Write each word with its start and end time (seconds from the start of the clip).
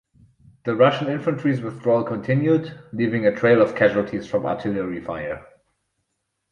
The 0.63 0.75
Russian 0.75 1.09
infantry's 1.09 1.61
withdrawal 1.61 2.03
continued, 2.03 2.75
leaving 2.91 3.27
a 3.27 3.35
trail 3.35 3.61
of 3.61 3.75
casualties 3.75 4.25
from 4.25 4.47
artillery 4.47 4.99
fire. 4.99 5.45